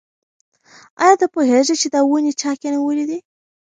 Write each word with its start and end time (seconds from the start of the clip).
ایا 1.03 1.15
ته 1.21 1.25
پوهېږې 1.33 1.75
چې 1.81 1.87
دا 1.93 2.01
ونې 2.09 2.33
چا 2.41 2.51
کینولي 2.61 3.05
دي؟ 3.09 3.19